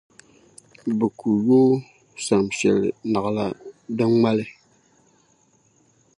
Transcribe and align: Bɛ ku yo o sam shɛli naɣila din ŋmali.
Bɛ 0.97 1.05
ku 1.17 1.29
yo 1.45 1.59
o 1.71 1.77
sam 2.25 2.45
shɛli 2.57 2.89
naɣila 3.11 3.45
din 3.95 4.11
ŋmali. 4.17 4.45